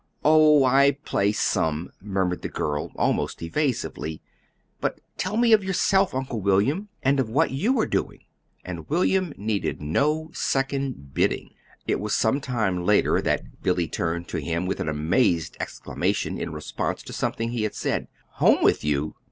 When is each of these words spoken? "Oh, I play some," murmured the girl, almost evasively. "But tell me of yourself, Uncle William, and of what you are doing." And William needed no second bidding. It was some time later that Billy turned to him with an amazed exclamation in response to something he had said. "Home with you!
"Oh, 0.25 0.63
I 0.65 0.93
play 1.05 1.31
some," 1.31 1.91
murmured 2.01 2.41
the 2.41 2.49
girl, 2.49 2.91
almost 2.95 3.39
evasively. 3.43 4.19
"But 4.79 4.99
tell 5.15 5.37
me 5.37 5.53
of 5.53 5.63
yourself, 5.63 6.15
Uncle 6.15 6.41
William, 6.41 6.89
and 7.03 7.19
of 7.19 7.29
what 7.29 7.51
you 7.51 7.79
are 7.79 7.85
doing." 7.85 8.21
And 8.65 8.89
William 8.89 9.31
needed 9.37 9.79
no 9.79 10.31
second 10.33 11.13
bidding. 11.13 11.51
It 11.85 11.99
was 11.99 12.15
some 12.15 12.41
time 12.41 12.83
later 12.83 13.21
that 13.21 13.61
Billy 13.61 13.87
turned 13.87 14.27
to 14.29 14.37
him 14.39 14.65
with 14.65 14.79
an 14.79 14.89
amazed 14.89 15.55
exclamation 15.59 16.39
in 16.39 16.51
response 16.51 17.03
to 17.03 17.13
something 17.13 17.51
he 17.51 17.61
had 17.61 17.75
said. 17.75 18.07
"Home 18.37 18.63
with 18.63 18.83
you! 18.83 19.13